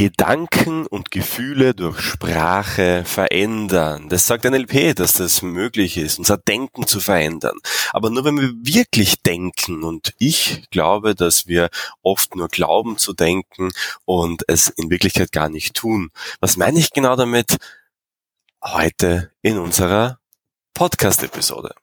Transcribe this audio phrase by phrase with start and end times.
[0.00, 4.08] Gedanken und Gefühle durch Sprache verändern.
[4.08, 7.58] Das sagt NLP, dass das möglich ist, unser Denken zu verändern.
[7.92, 11.68] Aber nur wenn wir wirklich denken und ich glaube, dass wir
[12.00, 13.72] oft nur glauben zu denken
[14.06, 16.08] und es in Wirklichkeit gar nicht tun.
[16.40, 17.58] Was meine ich genau damit?
[18.64, 20.18] Heute in unserer
[20.72, 21.74] Podcast-Episode.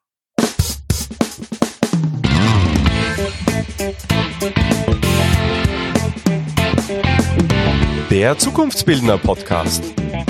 [8.10, 9.84] Der Zukunftsbildner Podcast.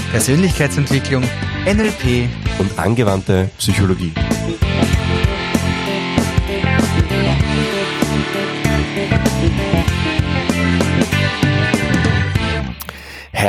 [0.10, 1.22] Persönlichkeitsentwicklung,
[1.66, 2.28] NLP
[2.58, 4.14] und angewandte Psychologie.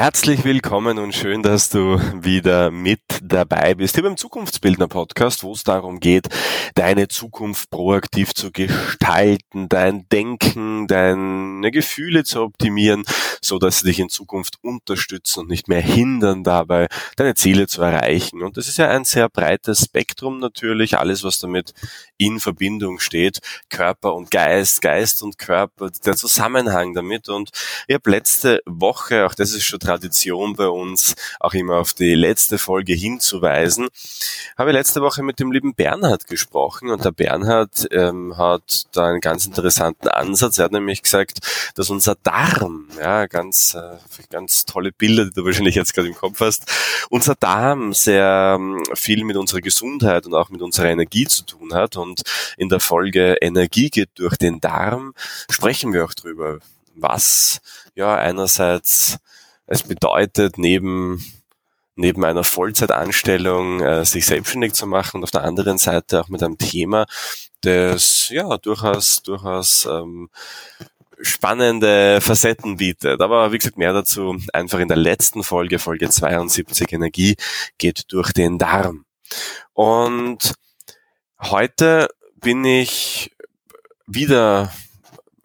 [0.01, 5.52] Herzlich willkommen und schön, dass du wieder mit dabei bist hier beim Zukunftsbildner Podcast, wo
[5.52, 6.29] es darum geht,
[6.77, 13.02] deine Zukunft proaktiv zu gestalten, dein Denken, deine Gefühle zu optimieren,
[13.41, 17.83] so dass sie dich in Zukunft unterstützen und nicht mehr hindern dabei, deine Ziele zu
[17.83, 18.45] erreichen.
[18.45, 21.74] Und das ist ja ein sehr breites Spektrum natürlich, alles was damit
[22.18, 27.29] in Verbindung steht, Körper und Geist, Geist und Körper, der Zusammenhang damit.
[27.29, 27.51] Und
[27.88, 32.14] ich habe letzte Woche, auch das ist schon Tradition bei uns, auch immer auf die
[32.14, 33.88] letzte Folge hinzuweisen,
[34.58, 39.20] habe letzte Woche mit dem lieben Bernhard gesprochen und der Bernhard ähm, hat da einen
[39.20, 40.59] ganz interessanten Ansatz.
[40.59, 41.38] Er hat nämlich gesagt,
[41.74, 43.96] dass unser Darm, ja, ganz, äh,
[44.30, 46.66] ganz tolle Bilder, die du wahrscheinlich jetzt gerade im Kopf hast,
[47.09, 51.72] unser Darm sehr ähm, viel mit unserer Gesundheit und auch mit unserer Energie zu tun
[51.72, 51.96] hat.
[51.96, 52.22] Und
[52.59, 55.14] in der Folge Energie geht durch den Darm
[55.50, 56.59] sprechen wir auch drüber,
[56.94, 57.60] was
[57.94, 59.18] ja einerseits
[59.69, 61.24] es bedeutet, neben
[61.95, 66.43] neben einer Vollzeitanstellung äh, sich selbstständig zu machen und auf der anderen Seite auch mit
[66.43, 67.06] einem Thema,
[67.62, 70.31] das ja durchaus durchaus ähm,
[71.21, 73.21] spannende Facetten bietet.
[73.21, 77.37] Aber wie gesagt, mehr dazu einfach in der letzten Folge, Folge 72 Energie
[77.78, 79.05] geht durch den Darm.
[79.72, 80.55] Und
[81.41, 83.33] heute bin ich
[84.07, 84.73] wieder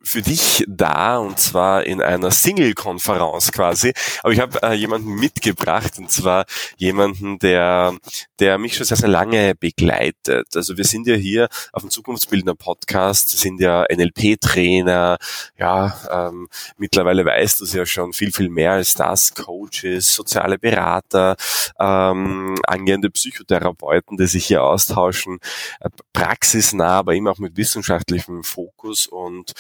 [0.03, 3.93] für dich da und zwar in einer Single-Konferenz quasi.
[4.21, 6.45] Aber ich habe äh, jemanden mitgebracht und zwar
[6.77, 7.95] jemanden, der,
[8.39, 10.55] der mich schon sehr, sehr lange begleitet.
[10.55, 15.17] Also wir sind ja hier auf dem Zukunftsbildner Podcast, sind ja NLP-Trainer,
[15.57, 20.59] ja, ähm, mittlerweile weißt du es ja schon viel, viel mehr als das, Coaches, soziale
[20.59, 21.37] Berater,
[21.79, 25.39] ähm, angehende Psychotherapeuten, die sich hier austauschen,
[25.79, 29.53] äh, praxisnah, aber immer auch mit wissenschaftlichem Fokus und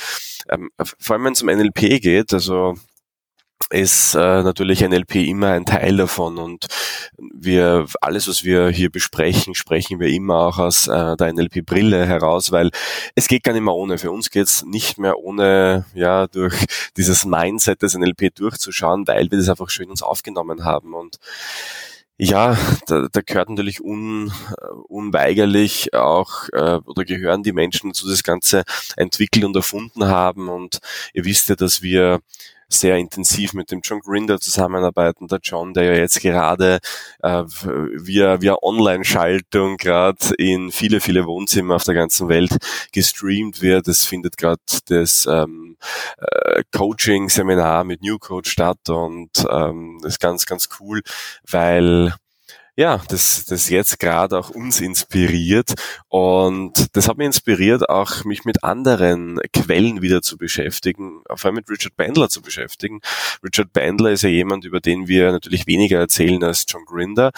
[0.49, 2.75] ähm, vor allem wenn es um NLP geht, also
[3.69, 6.65] ist äh, natürlich NLP immer ein Teil davon und
[7.17, 12.51] wir alles, was wir hier besprechen, sprechen wir immer auch aus äh, der NLP-Brille heraus,
[12.51, 12.69] weil
[13.15, 13.97] es geht gar nicht mehr ohne.
[13.97, 16.65] Für uns geht's nicht mehr ohne ja durch
[16.97, 21.17] dieses Mindset des NLP durchzuschauen, weil wir das einfach schön uns aufgenommen haben und
[22.17, 22.57] ja,
[22.87, 24.31] da, da gehört natürlich un,
[24.87, 28.63] unweigerlich auch äh, oder gehören die Menschen zu das Ganze
[28.95, 30.49] entwickelt und erfunden haben.
[30.49, 30.79] Und
[31.13, 32.19] ihr wisst ja, dass wir
[32.73, 35.27] sehr intensiv mit dem John Grinder zusammenarbeiten.
[35.27, 36.79] Der John, der ja jetzt gerade
[37.21, 42.57] äh, via, via Online-Schaltung gerade in viele, viele Wohnzimmer auf der ganzen Welt
[42.91, 43.87] gestreamt wird.
[43.87, 45.77] Es findet gerade das ähm,
[46.17, 51.01] äh, Coaching-Seminar mit New Coach statt und ähm, das ist ganz, ganz cool,
[51.49, 52.13] weil
[52.75, 55.73] ja, das, das jetzt gerade auch uns inspiriert.
[56.07, 61.55] Und das hat mich inspiriert, auch mich mit anderen Quellen wieder zu beschäftigen, vor allem
[61.55, 62.99] mit Richard Bandler zu beschäftigen.
[63.43, 67.31] Richard Bandler ist ja jemand, über den wir natürlich weniger erzählen als John Grinder.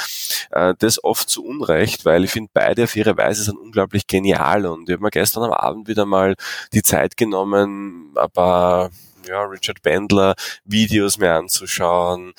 [0.51, 4.65] Äh, das oft zu Unrecht, weil ich finde, beide auf ihre Weise sind unglaublich genial.
[4.65, 6.35] Und ich habe mir gestern am Abend wieder mal
[6.73, 8.89] die Zeit genommen, aber
[9.27, 12.33] ja, Richard Bandler Videos mir anzuschauen,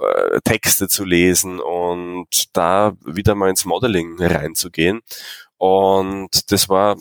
[0.00, 5.00] äh, Texte zu lesen und da wieder mal ins Modeling reinzugehen.
[5.58, 6.96] Und das war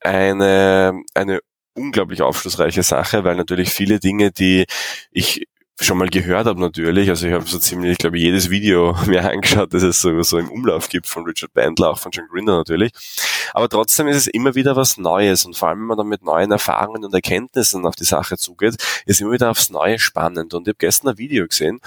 [0.00, 1.40] eine, eine
[1.74, 4.66] unglaublich aufschlussreiche Sache, weil natürlich viele Dinge, die
[5.10, 5.46] ich
[5.84, 7.08] schon mal gehört habe natürlich.
[7.08, 10.38] Also ich habe so ziemlich, ich glaube, jedes Video mir angeschaut, das es so, so
[10.38, 12.92] im Umlauf gibt von Richard Bandler, auch von John Grinder natürlich.
[13.54, 16.22] Aber trotzdem ist es immer wieder was Neues und vor allem, wenn man dann mit
[16.22, 20.54] neuen Erfahrungen und Erkenntnissen auf die Sache zugeht, ist immer wieder aufs Neue spannend.
[20.54, 21.80] Und ich habe gestern ein Video gesehen,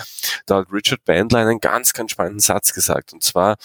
[0.45, 3.13] da hat Richard Bandler einen ganz, ganz spannenden Satz gesagt.
[3.13, 3.57] Und zwar,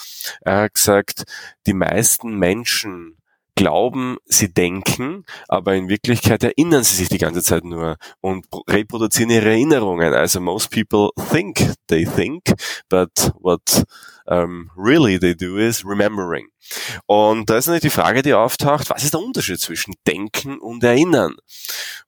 [0.42, 1.24] er hat gesagt,
[1.66, 3.19] die meisten Menschen
[3.60, 9.28] glauben, sie denken, aber in Wirklichkeit erinnern sie sich die ganze Zeit nur und reproduzieren
[9.28, 10.14] ihre Erinnerungen.
[10.14, 12.54] Also most people think they think,
[12.88, 13.84] but what
[14.26, 16.48] um, really they do is remembering.
[17.04, 20.82] Und da ist natürlich die Frage, die auftaucht, was ist der Unterschied zwischen Denken und
[20.82, 21.36] Erinnern?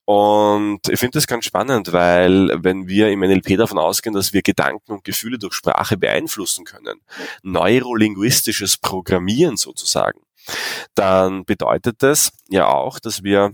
[0.06, 4.40] Und ich finde das ganz spannend, weil wenn wir im NLP davon ausgehen, dass wir
[4.40, 7.00] Gedanken und Gefühle durch Sprache beeinflussen können,
[7.42, 10.20] neurolinguistisches Programmieren sozusagen,
[10.94, 13.52] dann bedeutet das ja auch, dass wir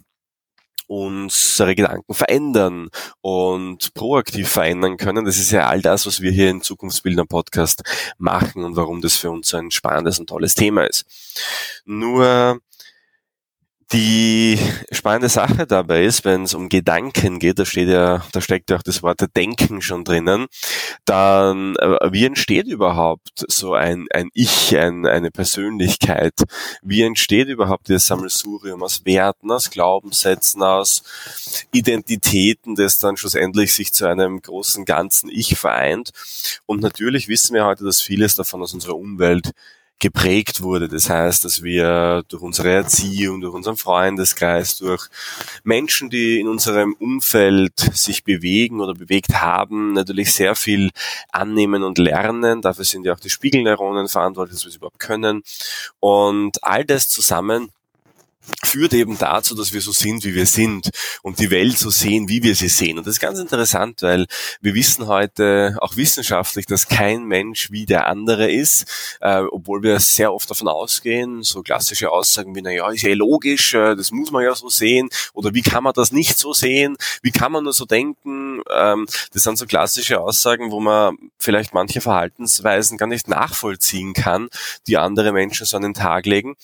[0.88, 2.88] unsere Gedanken verändern
[3.20, 5.26] und proaktiv verändern können.
[5.26, 7.82] Das ist ja all das, was wir hier in Zukunftsbildner Podcast
[8.17, 11.05] machen und warum das für uns ein spannendes und tolles Thema ist.
[11.85, 12.61] Nur
[13.93, 14.58] die
[14.90, 18.76] spannende Sache dabei ist, wenn es um Gedanken geht, da steht ja, da steckt ja
[18.76, 20.46] auch das Wort Denken schon drinnen,
[21.06, 26.35] dann äh, wie entsteht überhaupt so ein, ein Ich, ein, eine Persönlichkeit?
[26.82, 31.02] Wie entsteht überhaupt dieses Sammelsurium aus Werten, aus Glaubenssätzen, aus
[31.73, 36.11] Identitäten, das dann schlussendlich sich zu einem großen ganzen Ich vereint?
[36.67, 39.52] Und natürlich wissen wir heute, dass vieles davon aus unserer Umwelt
[39.98, 40.88] geprägt wurde.
[40.88, 45.08] Das heißt, dass wir durch unsere Erziehung, durch unseren Freundeskreis, durch
[45.64, 50.90] Menschen, die in unserem Umfeld sich bewegen oder bewegt haben, natürlich sehr viel
[51.30, 52.62] annehmen und lernen.
[52.62, 55.42] Dafür sind ja auch die Spiegelneuronen verantwortlich, dass wir es überhaupt können.
[56.00, 57.70] Und all das zusammen
[58.62, 60.90] führt eben dazu, dass wir so sind, wie wir sind
[61.22, 62.98] und die Welt so sehen, wie wir sie sehen.
[62.98, 64.26] Und das ist ganz interessant, weil
[64.60, 68.84] wir wissen heute auch wissenschaftlich, dass kein Mensch wie der andere ist,
[69.20, 73.14] äh, obwohl wir sehr oft davon ausgehen, so klassische Aussagen wie, na ja, ist ja
[73.14, 76.52] logisch, äh, das muss man ja so sehen oder wie kann man das nicht so
[76.52, 81.16] sehen, wie kann man nur so denken, ähm, das sind so klassische Aussagen, wo man
[81.38, 84.48] vielleicht manche Verhaltensweisen gar nicht nachvollziehen kann,
[84.86, 86.56] die andere Menschen so an den Tag legen.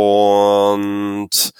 [0.00, 1.50] Und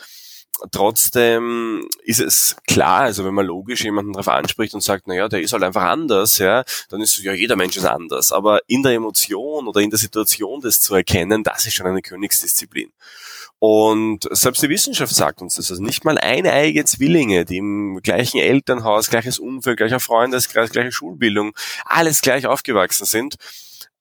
[0.70, 5.40] trotzdem ist es klar, also wenn man logisch jemanden darauf anspricht und sagt, naja, der
[5.40, 8.30] ist halt einfach anders, ja, dann ist ja jeder Mensch ist anders.
[8.30, 12.00] Aber in der Emotion oder in der Situation das zu erkennen, das ist schon eine
[12.00, 12.92] Königsdisziplin.
[13.58, 15.72] Und selbst die Wissenschaft sagt uns das.
[15.72, 21.56] Also nicht mal eineige Zwillinge, die im gleichen Elternhaus, gleiches Umfeld, gleicher Freundeskreis, gleiche Schulbildung,
[21.84, 23.34] alles gleich aufgewachsen sind,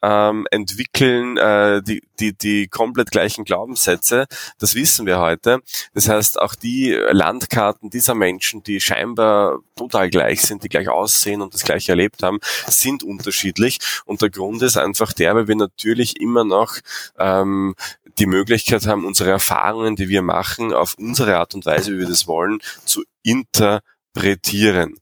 [0.02, 4.26] ähm, entwickeln äh, die, die, die komplett gleichen Glaubenssätze.
[4.60, 5.60] Das wissen wir heute.
[5.94, 11.42] Das heißt, auch die Landkarten dieser Menschen, die scheinbar total gleich sind, die gleich aussehen
[11.42, 13.80] und das gleiche erlebt haben, sind unterschiedlich.
[14.06, 16.78] Und der Grund ist einfach der, weil wir natürlich immer noch
[17.18, 17.76] ähm,
[18.20, 22.08] die Möglichkeit haben, unsere Erfahrungen, die wir machen, auf unsere Art und Weise, wie wir
[22.08, 23.82] das wollen, zu inter
[24.18, 25.00] interpretieren.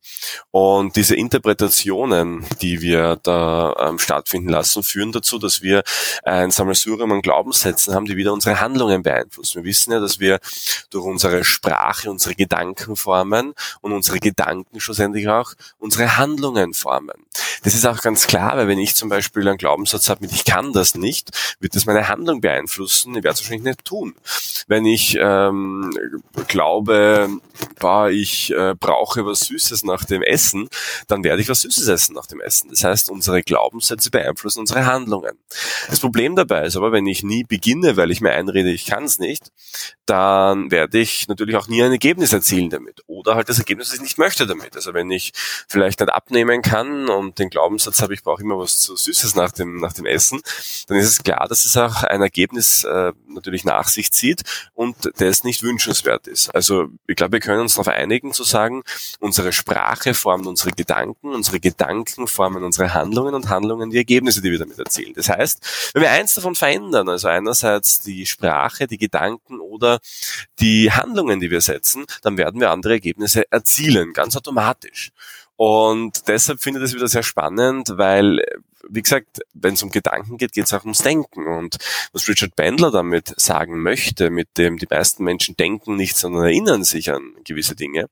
[0.52, 5.84] Und diese Interpretationen, die wir da ähm, stattfinden lassen, führen dazu, dass wir
[6.24, 9.64] ein Sammelsurium an Glaubenssätzen haben, die wieder unsere Handlungen beeinflussen.
[9.64, 10.40] Wir wissen ja, dass wir
[10.90, 17.26] durch unsere Sprache unsere Gedanken formen und unsere Gedanken schlussendlich auch unsere Handlungen formen.
[17.64, 20.46] Das ist auch ganz klar, weil wenn ich zum Beispiel einen Glaubenssatz habe mit ich
[20.46, 21.30] kann das nicht,
[21.60, 23.16] wird das meine Handlung beeinflussen.
[23.16, 24.16] Ich werde es wahrscheinlich nicht tun.
[24.68, 25.92] Wenn ich ähm,
[26.48, 27.30] glaube,
[27.80, 30.70] boah, ich äh, brauche was Süßes nach dem Essen,
[31.08, 32.70] dann werde ich was Süßes essen nach dem Essen.
[32.70, 35.38] Das heißt, unsere Glaubenssätze beeinflussen unsere Handlungen.
[35.90, 39.04] Das Problem dabei ist aber, wenn ich nie beginne, weil ich mir einrede, ich kann
[39.04, 39.52] es nicht,
[40.06, 43.02] dann werde ich natürlich auch nie ein Ergebnis erzielen damit.
[43.08, 44.76] Oder halt das Ergebnis, das ich nicht möchte damit.
[44.76, 45.32] Also wenn ich
[45.68, 49.52] vielleicht nicht abnehmen kann und den Glaubenssatz habe, ich brauche immer was zu Süßes nach
[49.52, 50.42] dem, nach dem Essen,
[50.88, 54.44] dann ist es klar, dass es auch ein Ergebnis äh, natürlich nach sich zieht
[54.74, 56.54] und das nicht wünschenswert ist.
[56.54, 58.84] Also ich glaube, wir können uns darauf einigen zu sagen,
[59.20, 64.52] unsere Sprache formt unsere Gedanken, unsere Gedanken formen unsere Handlungen und Handlungen die Ergebnisse, die
[64.52, 65.14] wir damit erzielen.
[65.16, 70.00] Das heißt, wenn wir eins davon verändern, also einerseits die Sprache, die Gedanken oder
[70.60, 75.12] die Handlungen, die wir setzen, dann werden wir andere Ergebnisse erzielen, ganz automatisch.
[75.58, 78.44] Und deshalb finde ich das wieder sehr spannend, weil
[78.90, 81.48] wie gesagt, wenn es um Gedanken geht, geht es auch ums Denken.
[81.48, 81.78] Und
[82.14, 86.84] was Richard Bandler damit sagen möchte, mit dem die meisten Menschen denken nicht, sondern erinnern
[86.84, 88.10] sich an gewisse Dinge,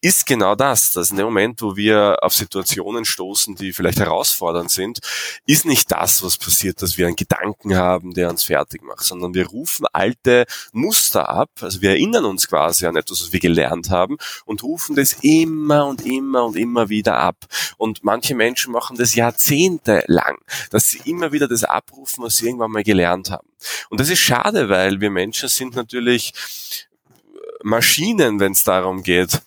[0.00, 4.70] ist genau das, dass in dem Moment, wo wir auf Situationen stoßen, die vielleicht herausfordernd
[4.70, 4.98] sind,
[5.46, 9.34] ist nicht das, was passiert, dass wir einen Gedanken haben, der uns fertig macht, sondern
[9.34, 13.90] wir rufen alte Muster ab, also wir erinnern uns quasi an etwas, was wir gelernt
[13.90, 17.36] haben und rufen das immer und immer und immer wieder ab.
[17.76, 20.38] Und manche Menschen machen das Jahrzehnte lang,
[20.70, 23.48] dass sie immer wieder das abrufen, was sie irgendwann mal gelernt haben.
[23.90, 26.32] Und das ist schade, weil wir Menschen sind natürlich
[27.62, 29.42] Maschinen, wenn es darum geht,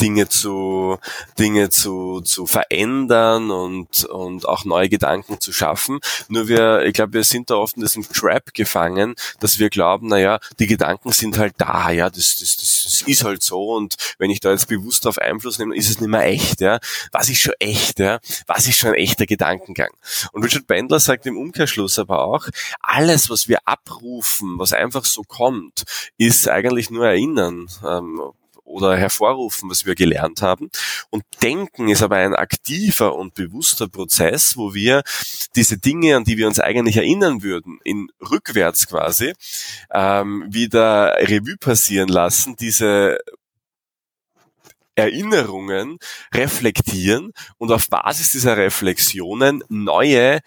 [0.00, 0.98] Dinge zu,
[1.38, 6.00] Dinge zu, zu verändern und, und auch neue Gedanken zu schaffen.
[6.28, 10.08] Nur wir, ich glaube, wir sind da oft in diesem Trap gefangen, dass wir glauben,
[10.08, 13.74] na ja, die Gedanken sind halt da, ja, das, das, das, das ist halt so
[13.74, 16.80] und wenn ich da jetzt bewusst auf Einfluss nehme, ist es nicht mehr echt, ja.
[17.12, 18.18] Was ist schon echt, ja?
[18.46, 19.90] Was ist schon ein echter Gedankengang?
[20.32, 22.48] Und Richard Bendler sagt im Umkehrschluss aber auch,
[22.80, 25.84] alles, was wir abrufen, was einfach so kommt,
[26.18, 27.68] ist eigentlich nur Erinnern.
[27.86, 28.32] Ähm,
[28.72, 30.70] oder hervorrufen, was wir gelernt haben.
[31.10, 35.02] Und Denken ist aber ein aktiver und bewusster Prozess, wo wir
[35.54, 39.34] diese Dinge, an die wir uns eigentlich erinnern würden, in rückwärts quasi
[39.92, 43.18] ähm, wieder Revue passieren lassen, diese
[44.94, 45.98] Erinnerungen
[46.34, 50.40] reflektieren und auf Basis dieser Reflexionen neue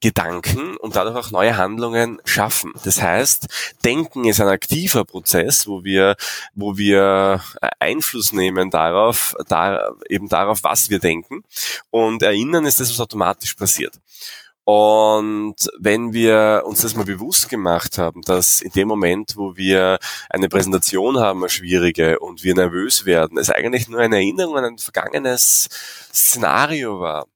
[0.00, 2.72] Gedanken und dadurch auch neue Handlungen schaffen.
[2.84, 3.46] Das heißt,
[3.84, 6.16] Denken ist ein aktiver Prozess, wo wir,
[6.54, 7.42] wo wir
[7.78, 11.44] Einfluss nehmen darauf, da, eben darauf, was wir denken.
[11.90, 13.94] Und Erinnern ist das, was automatisch passiert.
[14.64, 19.98] Und wenn wir uns das mal bewusst gemacht haben, dass in dem Moment, wo wir
[20.28, 24.64] eine Präsentation haben, eine schwierige, und wir nervös werden, es eigentlich nur eine Erinnerung an
[24.66, 25.68] ein vergangenes
[26.12, 27.26] Szenario war,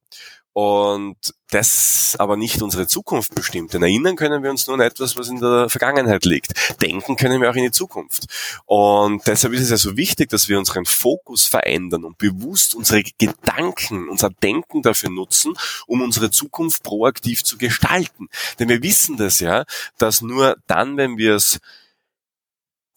[0.54, 1.16] und
[1.50, 3.75] das aber nicht unsere Zukunft bestimmt.
[3.75, 6.80] Denn erinnern können wir uns nur an etwas, was in der Vergangenheit liegt.
[6.80, 8.26] Denken können wir auch in die Zukunft.
[8.64, 13.02] Und deshalb ist es ja so wichtig, dass wir unseren Fokus verändern und bewusst unsere
[13.18, 15.54] Gedanken, unser Denken dafür nutzen,
[15.88, 18.28] um unsere Zukunft proaktiv zu gestalten.
[18.61, 19.64] Denn wir wissen das ja,
[19.99, 21.58] dass nur dann, wenn wir es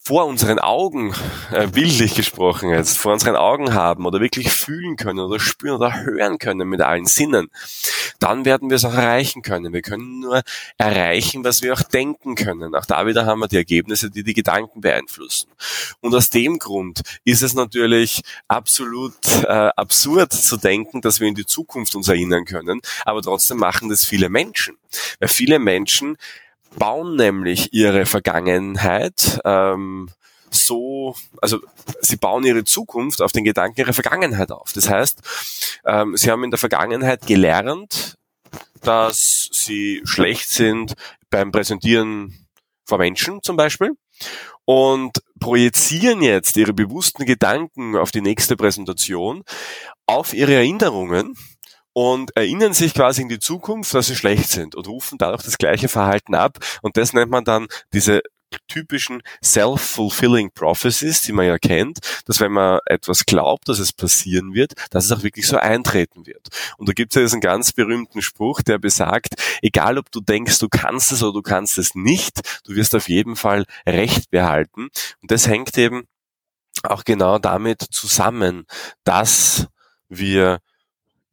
[0.07, 1.13] vor unseren Augen,
[1.51, 6.01] äh, bildlich gesprochen jetzt, vor unseren Augen haben oder wirklich fühlen können oder spüren oder
[6.01, 7.49] hören können mit allen Sinnen,
[8.17, 9.73] dann werden wir es auch erreichen können.
[9.73, 10.43] Wir können nur
[10.77, 12.73] erreichen, was wir auch denken können.
[12.73, 15.49] Auch da wieder haben wir die Ergebnisse, die die Gedanken beeinflussen.
[15.99, 21.35] Und aus dem Grund ist es natürlich absolut äh, absurd zu denken, dass wir in
[21.35, 24.77] die Zukunft uns erinnern können, aber trotzdem machen das viele Menschen.
[25.19, 26.15] Weil viele Menschen
[26.75, 30.09] bauen nämlich ihre Vergangenheit ähm,
[30.49, 31.59] so, also
[32.01, 34.73] sie bauen ihre Zukunft auf den Gedanken ihrer Vergangenheit auf.
[34.73, 35.21] Das heißt,
[35.85, 38.15] ähm, sie haben in der Vergangenheit gelernt,
[38.81, 40.93] dass sie schlecht sind
[41.29, 42.47] beim Präsentieren
[42.85, 43.91] vor Menschen zum Beispiel
[44.65, 49.43] und projizieren jetzt ihre bewussten Gedanken auf die nächste Präsentation,
[50.05, 51.35] auf ihre Erinnerungen
[51.97, 55.57] und erinnern sich quasi in die Zukunft, dass sie schlecht sind und rufen dadurch das
[55.57, 56.59] gleiche Verhalten ab.
[56.83, 58.21] Und das nennt man dann diese
[58.67, 64.53] typischen self-fulfilling prophecies, die man ja kennt, dass wenn man etwas glaubt, dass es passieren
[64.53, 66.49] wird, dass es auch wirklich so eintreten wird.
[66.77, 70.59] Und da gibt es ja diesen ganz berühmten Spruch, der besagt, egal ob du denkst,
[70.59, 74.89] du kannst es oder du kannst es nicht, du wirst auf jeden Fall Recht behalten.
[75.23, 76.03] Und das hängt eben
[76.83, 78.67] auch genau damit zusammen,
[79.03, 79.65] dass
[80.09, 80.59] wir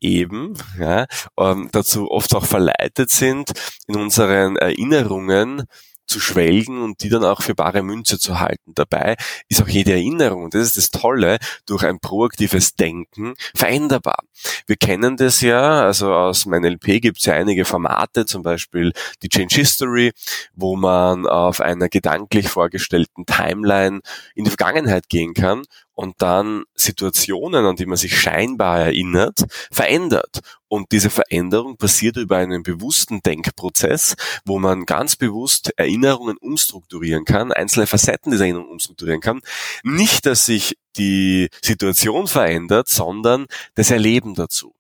[0.05, 1.07] eben ja,
[1.39, 3.53] ähm, dazu oft auch verleitet sind,
[3.87, 5.65] in unseren Erinnerungen
[6.07, 8.73] zu schwelgen und die dann auch für bare Münze zu halten.
[8.75, 9.17] Dabei
[9.49, 14.19] ist auch jede Erinnerung, und das ist das Tolle, durch ein proaktives Denken veränderbar.
[14.67, 18.93] Wir kennen das ja, also aus meinem LP gibt es ja einige Formate, zum Beispiel
[19.23, 20.13] die Change History,
[20.55, 24.01] wo man auf einer gedanklich vorgestellten Timeline
[24.35, 25.63] in die Vergangenheit gehen kann
[25.95, 30.41] und dann Situationen, an die man sich scheinbar erinnert, verändert.
[30.69, 37.53] Und diese Veränderung passiert über einen bewussten Denkprozess, wo man ganz bewusst Erinnerungen umstrukturieren kann,
[37.53, 39.41] einzelne Facetten dieser Erinnerung umstrukturieren kann.
[39.85, 44.75] Nicht, dass sich die Situation verändert, sondern das Erleben dazu.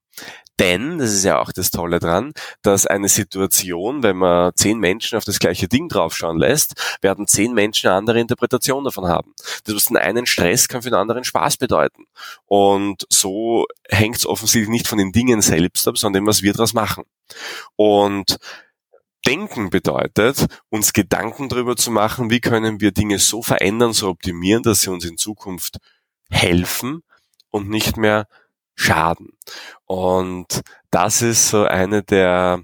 [0.61, 2.32] Denn, das ist ja auch das Tolle dran,
[2.62, 7.52] dass eine Situation, wenn man zehn Menschen auf das gleiche Ding draufschauen lässt, werden zehn
[7.54, 9.34] Menschen eine andere Interpretation davon haben.
[9.64, 12.04] Das, was den einen Stress kann für den anderen Spaß bedeuten.
[12.46, 16.52] Und so hängt es offensichtlich nicht von den Dingen selbst ab, sondern dem, was wir
[16.52, 17.04] daraus machen.
[17.75, 18.38] Und
[19.26, 24.62] Denken bedeutet, uns Gedanken darüber zu machen, wie können wir Dinge so verändern, so optimieren,
[24.62, 25.78] dass sie uns in Zukunft
[26.30, 27.02] helfen
[27.50, 28.26] und nicht mehr
[28.75, 29.31] schaden.
[29.85, 32.62] Und das ist so eine der,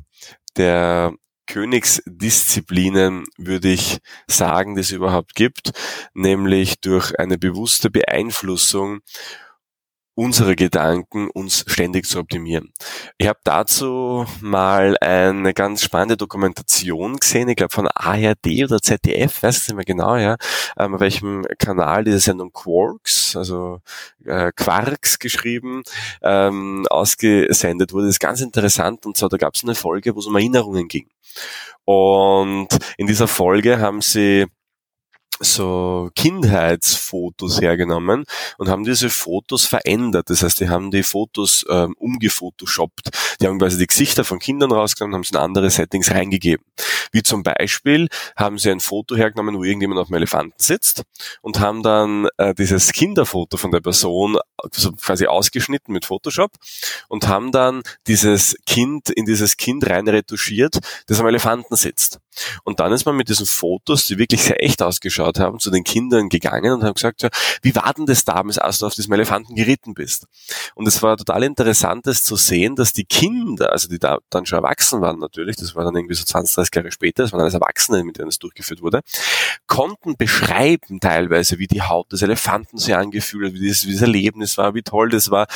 [0.57, 1.15] der
[1.47, 3.99] Königsdisziplinen, würde ich
[4.29, 5.73] sagen, die es überhaupt gibt,
[6.15, 9.01] nämlich durch eine bewusste Beeinflussung
[10.15, 12.73] unsere Gedanken uns ständig zu optimieren.
[13.17, 19.43] Ich habe dazu mal eine ganz spannende Dokumentation gesehen, ich glaube von ARD oder ZDF,
[19.43, 20.37] weiß ich nicht mehr genau, ja,
[20.79, 23.81] ähm, auf welchem Kanal diese Sendung Quarks, also
[24.25, 25.83] äh, Quarks geschrieben,
[26.23, 28.07] ähm, ausgesendet wurde.
[28.07, 30.89] Das ist ganz interessant und zwar da gab es eine Folge, wo es um Erinnerungen
[30.89, 31.09] ging.
[31.85, 34.47] Und in dieser Folge haben sie
[35.41, 38.25] so Kindheitsfotos hergenommen
[38.59, 40.29] und haben diese Fotos verändert.
[40.31, 43.11] Das heißt, die haben die Fotos ähm, umgefotoshoppt.
[43.41, 46.65] Die haben quasi die Gesichter von Kindern rausgenommen und haben sie in andere Settings reingegeben.
[47.13, 51.03] Wie zum Beispiel haben sie ein Foto hergenommen, wo irgendjemand auf dem Elefanten sitzt
[51.41, 56.53] und haben dann äh, dieses Kinderfoto von der Person also quasi ausgeschnitten mit Photoshop
[57.09, 62.21] und haben dann dieses Kind in dieses Kind rein retuschiert, das am Elefanten sitzt.
[62.65, 65.85] Und dann ist man mit diesen Fotos, die wirklich sehr echt ausgeschaut haben, zu den
[65.85, 67.29] Kindern gegangen und haben gesagt, ja,
[67.63, 70.27] wie war denn das damals, als du auf diesem Elefanten geritten bist?
[70.75, 74.47] Und es war total interessant, das zu sehen, dass die Kinder, also die da dann
[74.47, 77.41] schon erwachsen waren natürlich, das war dann irgendwie so 20, 30 Jahre später, das waren
[77.41, 79.01] alles Erwachsene, mit denen es durchgeführt wurde,
[79.67, 84.03] konnten beschreiben teilweise, wie die Haut des Elefanten sich angefühlt hat, wie dieses, wie das
[84.03, 85.47] Erlebnis war, wie toll das war,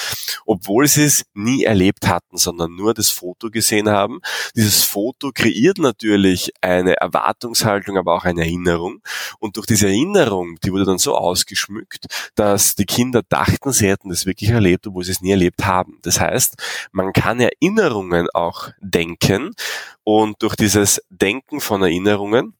[0.46, 4.20] obwohl sie es nie erlebt hatten, sondern nur das Foto gesehen haben.
[4.54, 9.02] Dieses Foto kreiert natürlich eine Erwartungshaltung, aber auch eine Erinnerung.
[9.38, 14.08] Und durch diese Erinnerung, die wurde dann so ausgeschmückt, dass die Kinder dachten, sie hätten
[14.08, 15.98] das wirklich erlebt, obwohl sie es nie erlebt haben.
[16.02, 16.56] Das heißt,
[16.92, 19.54] man kann Erinnerungen auch denken
[20.02, 22.54] und durch dieses Denken von Erinnerungen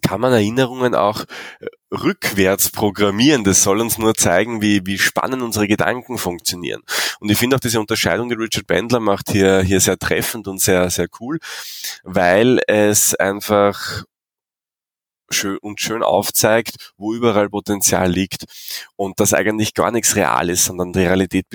[0.00, 1.24] kann man Erinnerungen auch
[1.60, 3.44] äh, rückwärts programmieren.
[3.44, 6.82] Das soll uns nur zeigen, wie, wie spannend unsere Gedanken funktionieren.
[7.20, 10.60] Und ich finde auch diese Unterscheidung, die Richard Bandler macht, hier, hier sehr treffend und
[10.60, 11.38] sehr, sehr cool,
[12.02, 14.04] weil es einfach
[15.30, 18.44] schön und schön aufzeigt, wo überall Potenzial liegt
[18.96, 21.46] und dass eigentlich gar nichts real ist, sondern die Realität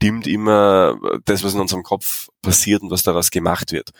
[0.00, 3.90] bestimmt immer das, was in unserem Kopf passiert und was daraus gemacht wird.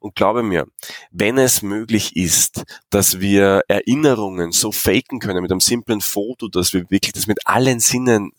[0.00, 0.66] Und glaube mir,
[1.10, 6.74] wenn es möglich ist, dass wir Erinnerungen so faken können mit einem simplen Foto, dass
[6.74, 8.32] wir wirklich das mit allen Sinnen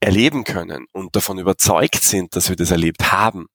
[0.00, 3.46] erleben können und davon überzeugt sind, dass wir das erlebt haben,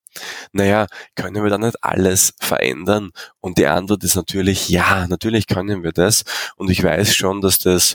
[0.52, 3.10] naja, können wir dann nicht alles verändern?
[3.40, 6.24] Und die Antwort ist natürlich ja, natürlich können wir das.
[6.56, 7.94] Und ich weiß schon, dass das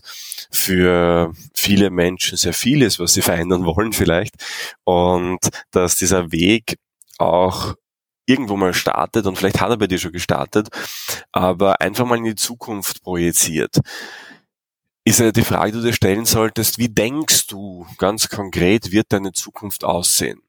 [0.51, 4.36] für viele Menschen sehr viel ist, was sie verändern wollen vielleicht.
[4.84, 5.39] Und
[5.72, 6.77] dass dieser Weg
[7.17, 7.75] auch
[8.25, 10.69] irgendwo mal startet und vielleicht hat er bei dir schon gestartet,
[11.31, 13.79] aber einfach mal in die Zukunft projiziert
[15.05, 19.13] ist ja die Frage, die du dir stellen solltest, wie denkst du ganz konkret, wird
[19.13, 20.41] deine Zukunft aussehen?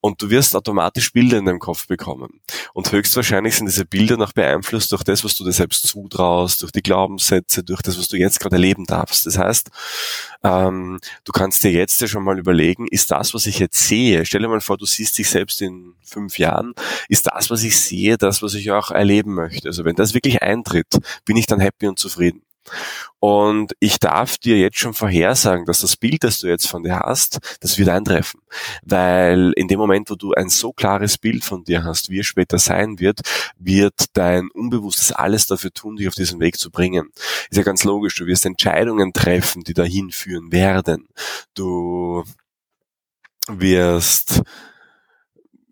[0.00, 2.40] Und du wirst automatisch Bilder in deinem Kopf bekommen.
[2.72, 6.72] Und höchstwahrscheinlich sind diese Bilder noch beeinflusst durch das, was du dir selbst zutraust, durch
[6.72, 9.26] die Glaubenssätze, durch das, was du jetzt gerade erleben darfst.
[9.26, 9.70] Das heißt,
[10.42, 14.24] ähm, du kannst dir jetzt ja schon mal überlegen, ist das, was ich jetzt sehe,
[14.24, 16.74] stell dir mal vor, du siehst dich selbst in fünf Jahren,
[17.08, 19.68] ist das, was ich sehe, das, was ich auch erleben möchte.
[19.68, 22.45] Also wenn das wirklich eintritt, bin ich dann happy und zufrieden.
[23.18, 27.00] Und ich darf dir jetzt schon vorhersagen, dass das Bild, das du jetzt von dir
[27.00, 28.40] hast, das wird eintreffen.
[28.82, 32.26] Weil in dem Moment, wo du ein so klares Bild von dir hast, wie es
[32.26, 33.20] später sein wird,
[33.58, 37.10] wird dein Unbewusstes alles dafür tun, dich auf diesen Weg zu bringen.
[37.50, 38.14] Ist ja ganz logisch.
[38.16, 41.08] Du wirst Entscheidungen treffen, die dahin führen werden.
[41.54, 42.24] Du
[43.48, 44.42] wirst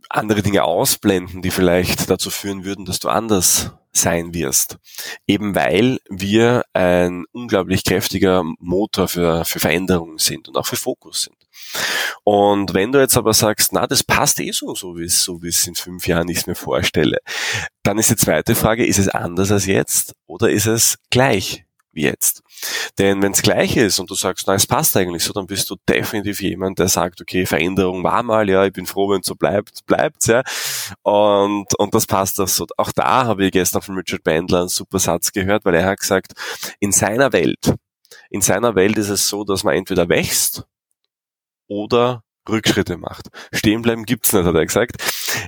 [0.09, 4.79] andere Dinge ausblenden, die vielleicht dazu führen würden, dass du anders sein wirst.
[5.27, 11.23] Eben weil wir ein unglaublich kräftiger Motor für, für Veränderungen sind und auch für Fokus
[11.23, 11.37] sind.
[12.25, 15.43] Und wenn du jetzt aber sagst, na, das passt eh so, so wie es, so
[15.43, 17.19] wie es in fünf Jahren ich es mir vorstelle,
[17.83, 22.03] dann ist die zweite Frage, ist es anders als jetzt oder ist es gleich wie
[22.03, 22.43] jetzt?
[22.99, 25.71] Denn wenn es gleich ist und du sagst, na, es passt eigentlich so, dann bist
[25.71, 29.27] du definitiv jemand, der sagt, okay, Veränderung war mal, ja, ich bin froh, wenn es
[29.27, 30.43] so bleibt, bleibt's, ja.
[31.03, 32.67] Und, und das passt auch so.
[32.77, 36.01] Auch da habe ich gestern von Richard Bandler einen super Satz gehört, weil er hat
[36.01, 36.33] gesagt,
[36.81, 37.75] in seiner Welt,
[38.31, 40.65] in seiner Welt ist es so, dass man entweder wächst
[41.69, 43.29] oder Rückschritte macht.
[43.53, 44.97] Stehen bleiben gibt's nicht, hat er gesagt.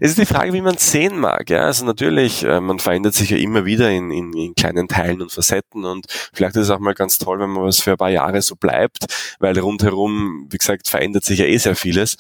[0.01, 1.51] Es ist die Frage, wie man sehen mag.
[1.51, 1.63] Ja?
[1.67, 5.33] Also natürlich, äh, man verändert sich ja immer wieder in, in, in kleinen Teilen und
[5.33, 8.11] Facetten und vielleicht ist es auch mal ganz toll, wenn man was für ein paar
[8.11, 9.07] Jahre so bleibt,
[9.39, 12.17] weil rundherum, wie gesagt, verändert sich ja eh sehr vieles.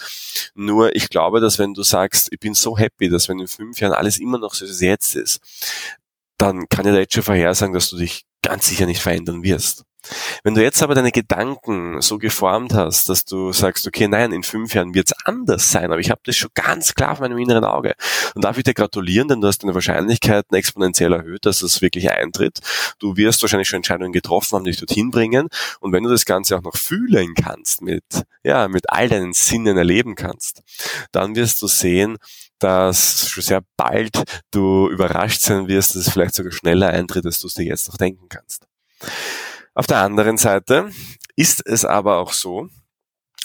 [0.54, 3.80] Nur ich glaube, dass wenn du sagst, ich bin so happy, dass wenn in fünf
[3.80, 5.40] Jahren alles immer noch so wie es jetzt ist,
[6.38, 9.84] dann kann ich da jetzt schon vorhersagen, dass du dich ganz sicher nicht verändern wirst.
[10.42, 14.42] Wenn du jetzt aber deine Gedanken so geformt hast, dass du sagst, okay, nein, in
[14.42, 17.38] fünf Jahren wird es anders sein, aber ich habe das schon ganz klar auf meinem
[17.38, 17.94] inneren Auge,
[18.34, 22.10] dann darf ich dir gratulieren, denn du hast deine Wahrscheinlichkeiten exponentiell erhöht, dass das wirklich
[22.10, 22.58] eintritt.
[22.98, 25.48] Du wirst wahrscheinlich schon Entscheidungen getroffen haben, die dich dorthin bringen.
[25.80, 28.04] Und wenn du das Ganze auch noch fühlen kannst, mit,
[28.42, 30.62] ja, mit all deinen Sinnen erleben kannst,
[31.12, 32.18] dann wirst du sehen,
[32.58, 37.40] dass schon sehr bald du überrascht sein wirst, dass es vielleicht sogar schneller eintritt, als
[37.40, 38.66] du es dir jetzt noch denken kannst.
[39.76, 40.90] Auf der anderen Seite
[41.36, 42.70] ist es aber auch so,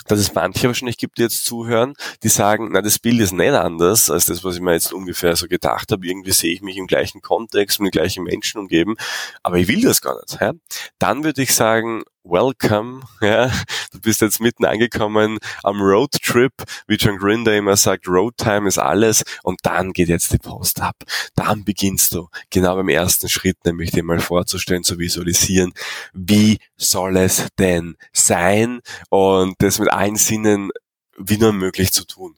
[0.07, 3.51] dass es manche wahrscheinlich gibt, die jetzt zuhören, die sagen, na, das Bild ist nicht
[3.51, 6.07] anders als das, was ich mir jetzt ungefähr so gedacht habe.
[6.07, 8.95] Irgendwie sehe ich mich im gleichen Kontext mit gleichen Menschen umgeben,
[9.43, 10.39] aber ich will das gar nicht.
[10.39, 10.53] Ja?
[10.99, 13.51] Dann würde ich sagen, welcome, ja,
[13.91, 16.53] du bist jetzt mitten angekommen am Roadtrip,
[16.87, 20.95] wie John Grinder immer sagt, Roadtime ist alles und dann geht jetzt die Post ab.
[21.35, 25.73] Dann beginnst du genau beim ersten Schritt, nämlich dir mal vorzustellen, zu visualisieren,
[26.13, 30.71] wie soll es denn sein und das mit allen Sinnen
[31.17, 32.35] wie nur möglich zu tun.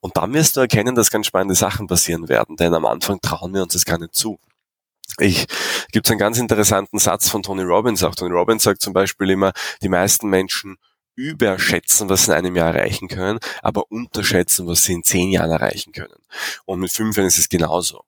[0.00, 3.54] Und dann wirst du erkennen, dass ganz spannende Sachen passieren werden, denn am Anfang trauen
[3.54, 4.38] wir uns das gar nicht zu.
[5.18, 5.46] Ich
[5.92, 8.14] gibt einen ganz interessanten Satz von Tony Robbins auch.
[8.14, 10.76] Tony Robbins sagt zum Beispiel immer, die meisten Menschen
[11.16, 15.50] überschätzen, was sie in einem Jahr erreichen können, aber unterschätzen, was sie in zehn Jahren
[15.50, 16.14] erreichen können.
[16.66, 18.02] Und mit fünf Jahren ist es genauso.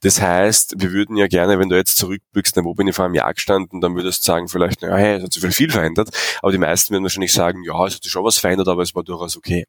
[0.00, 3.14] Das heißt, wir würden ja gerne, wenn du jetzt zurückblickst, wo bin ich vor einem
[3.14, 6.08] Jahr gestanden, dann würdest du sagen vielleicht, naja, hey, es hat sich viel verändert,
[6.40, 8.94] aber die meisten würden wahrscheinlich sagen, ja, es hat sich schon was verändert, aber es
[8.94, 9.66] war durchaus okay.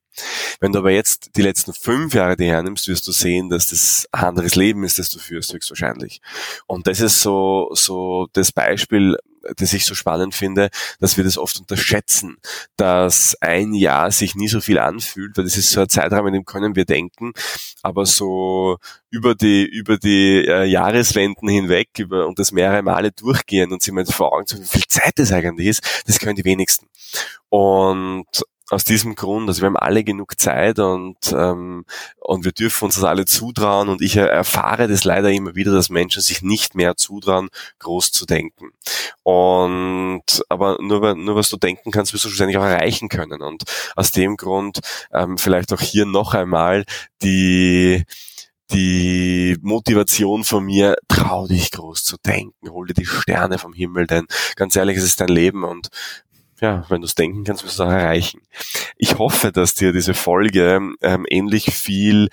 [0.60, 4.08] Wenn du aber jetzt die letzten fünf Jahre dir hernimmst, wirst du sehen, dass das
[4.12, 6.21] ein anderes Leben ist, das du führst, höchstwahrscheinlich.
[6.65, 9.17] Und das ist so, so das Beispiel,
[9.58, 12.38] das ich so spannend finde, dass wir das oft unterschätzen,
[12.77, 16.34] dass ein Jahr sich nie so viel anfühlt, weil das ist so ein Zeitraum, in
[16.34, 17.34] dem können wir denken,
[17.81, 18.77] aber so
[19.10, 23.93] über die über die äh, Jahreswenden hinweg über und das mehrere Male durchgehen und sich
[23.93, 26.88] mal vor Augen zu wie viel Zeit das eigentlich ist, das können die wenigsten.
[27.49, 28.27] Und
[28.69, 31.86] aus diesem Grund, also wir haben alle genug Zeit und, ähm,
[32.19, 35.89] und wir dürfen uns das alle zutrauen und ich erfahre das leider immer wieder, dass
[35.89, 37.49] Menschen sich nicht mehr zutrauen,
[37.80, 38.71] groß zu denken.
[39.23, 43.41] Und aber nur, nur was du denken kannst, wirst du schlussendlich auch erreichen können.
[43.41, 43.63] Und
[43.95, 44.80] aus dem Grund
[45.13, 46.86] ähm, vielleicht auch hier noch einmal
[47.21, 48.04] die
[48.71, 54.08] die Motivation von mir, trau dich groß zu denken, hol dir die Sterne vom Himmel,
[54.08, 54.25] denn
[54.56, 55.89] ganz ehrlich, es ist dein Leben und
[56.62, 58.41] ja, wenn du es denken kannst, wirst du es auch erreichen.
[58.98, 62.30] Ich hoffe, dass dir diese Folge ähm, ähnlich viel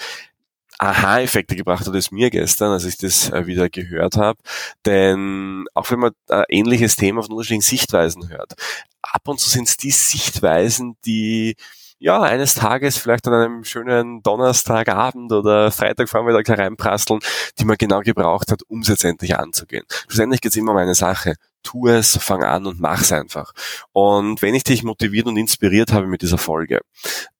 [0.79, 4.39] Aha-Effekte gebracht hat als mir gestern, als ich das äh, wieder gehört habe.
[4.85, 8.55] Denn auch wenn man ein ähnliches Thema von unterschiedlichen Sichtweisen hört,
[9.03, 11.57] ab und zu sind es die Sichtweisen, die
[11.99, 17.21] ja, eines Tages vielleicht an einem schönen Donnerstagabend oder Freitagvormittag hereinprasseln,
[17.61, 19.85] die man genau gebraucht hat, um es jetzt anzugehen.
[20.09, 23.53] Schlussendlich geht es immer um eine Sache tu es, fang an und mach's einfach.
[23.93, 26.81] Und wenn ich dich motiviert und inspiriert habe mit dieser Folge,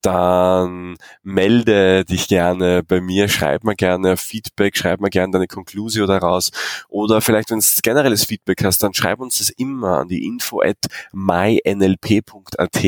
[0.01, 6.07] dann melde dich gerne bei mir, schreib mir gerne Feedback, schreib mir gerne deine Konklusion
[6.07, 6.51] daraus.
[6.89, 10.61] Oder vielleicht, wenn du generelles Feedback hast, dann schreib uns das immer an die info
[10.61, 10.77] at
[11.13, 12.83] mynlp.at.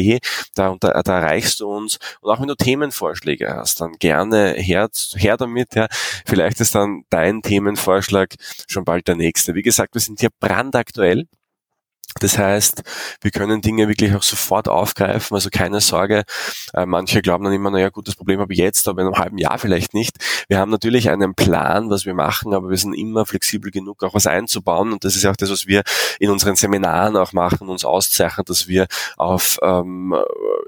[0.56, 2.00] Da, da, da erreichst du uns.
[2.22, 5.76] Und auch wenn du Themenvorschläge hast, dann gerne her, her damit.
[5.76, 5.88] Ja.
[6.26, 8.36] Vielleicht ist dann dein Themenvorschlag
[8.68, 9.56] schon bald der nächste.
[9.56, 11.25] Wie gesagt, wir sind hier brandaktuell.
[12.22, 12.84] Das heißt,
[13.20, 16.24] wir können Dinge wirklich auch sofort aufgreifen, also keine Sorge.
[16.74, 19.18] Äh, manche glauben dann immer, naja gut, das Problem habe ich jetzt, aber in einem
[19.18, 20.16] halben Jahr vielleicht nicht.
[20.48, 24.14] Wir haben natürlich einen Plan, was wir machen, aber wir sind immer flexibel genug, auch
[24.14, 24.94] was einzubauen.
[24.94, 25.84] Und das ist auch das, was wir
[26.18, 30.16] in unseren Seminaren auch machen, uns auszeichnen, dass wir auf ähm,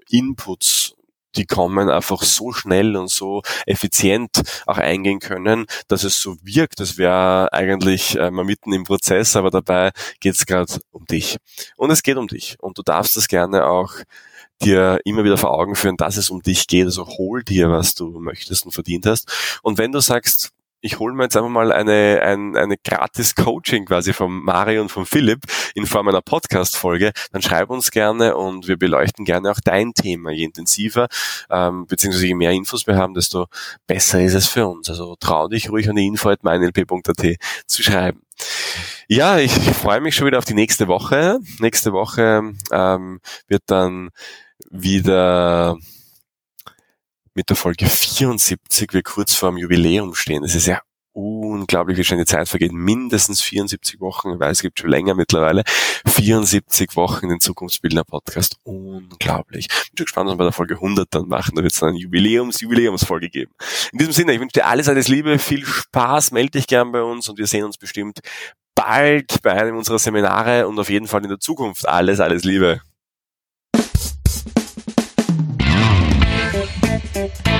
[0.10, 0.97] Inputs
[1.36, 6.80] die kommen, einfach so schnell und so effizient auch eingehen können, dass es so wirkt,
[6.80, 11.38] als wäre eigentlich äh, mal mitten im Prozess, aber dabei geht es gerade um dich.
[11.76, 12.58] Und es geht um dich.
[12.60, 13.92] Und du darfst das gerne auch
[14.62, 16.86] dir immer wieder vor Augen führen, dass es um dich geht.
[16.86, 19.60] Also hol dir, was du möchtest und verdient hast.
[19.62, 23.86] Und wenn du sagst, ich hole mir jetzt einfach mal eine, ein, eine gratis Coaching
[23.86, 25.42] quasi von Mario und von Philipp
[25.76, 30.32] in Form einer Podcast-Folge, dann schreib uns gerne und wir beleuchten gerne auch dein Thema.
[30.32, 31.08] Je intensiver,
[31.50, 33.48] ähm, beziehungsweise je mehr Infos wir haben, desto
[33.88, 34.90] besser ist es für uns.
[34.90, 38.22] Also trau dich ruhig an die info at meinlp.at zu schreiben.
[39.08, 41.40] Ja, ich, ich freue mich schon wieder auf die nächste Woche.
[41.60, 44.10] Nächste Woche ähm, wird dann
[44.70, 45.78] wieder
[47.38, 50.42] mit der Folge 74 wir kurz vor dem Jubiläum stehen.
[50.42, 50.82] Das ist ja
[51.14, 52.72] unglaublich, wie schnell die Zeit vergeht.
[52.72, 55.62] Mindestens 74 Wochen, ich weiß, es gibt schon länger mittlerweile.
[56.08, 58.58] 74 Wochen in den Zukunftsbildner Podcast.
[58.64, 59.68] Unglaublich.
[59.70, 61.56] Ich bin schon gespannt, was wir bei der Folge 100 dann machen.
[61.56, 63.52] Da wird es dann eine Jubiläums, Jubiläumsfolge geben.
[63.92, 67.04] In diesem Sinne, ich wünsche dir alles, alles Liebe, viel Spaß, melde dich gern bei
[67.04, 68.22] uns und wir sehen uns bestimmt
[68.74, 71.88] bald bei einem unserer Seminare und auf jeden Fall in der Zukunft.
[71.88, 72.82] Alles, alles Liebe.
[77.00, 77.57] Thank you.